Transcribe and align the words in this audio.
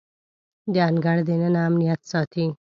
د 0.73 0.75
انګړ 0.87 1.17
دننه 1.27 1.59
امنیت 1.67 2.01
ساتي. 2.11 2.45